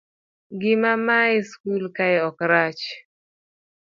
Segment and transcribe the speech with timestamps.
[0.53, 2.83] ngima ma e skul kae ok rach